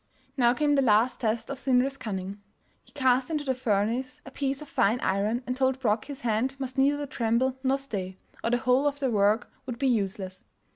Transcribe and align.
Now 0.35 0.55
came 0.55 0.73
the 0.73 0.81
last 0.81 1.19
test 1.19 1.51
of 1.51 1.59
Sindri's 1.59 1.95
cunning. 1.95 2.41
He 2.83 2.91
cast 2.91 3.29
into 3.29 3.43
the 3.43 3.53
furnace 3.53 4.19
a 4.25 4.31
piece 4.31 4.59
of 4.59 4.67
fine 4.67 4.99
iron, 5.01 5.43
and 5.45 5.55
told 5.55 5.79
Brok 5.79 6.05
his 6.05 6.21
hand 6.21 6.55
must 6.59 6.75
neither 6.75 7.05
tremble 7.05 7.55
nor 7.61 7.77
stay, 7.77 8.17
or 8.43 8.49
the 8.49 8.57
whole 8.57 8.87
of 8.87 8.97
their 8.97 9.11
work 9.11 9.51
would 9.67 9.77
be 9.77 9.87
useless. 9.87 10.43